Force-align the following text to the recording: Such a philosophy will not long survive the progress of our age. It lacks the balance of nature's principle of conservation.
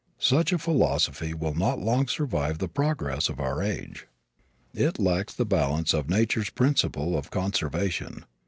Such 0.17 0.51
a 0.51 0.57
philosophy 0.57 1.35
will 1.35 1.53
not 1.53 1.77
long 1.77 2.07
survive 2.07 2.57
the 2.57 2.67
progress 2.67 3.29
of 3.29 3.39
our 3.39 3.61
age. 3.61 4.07
It 4.73 4.97
lacks 4.97 5.35
the 5.35 5.45
balance 5.45 5.93
of 5.93 6.09
nature's 6.09 6.49
principle 6.49 7.15
of 7.15 7.29
conservation. 7.29 8.25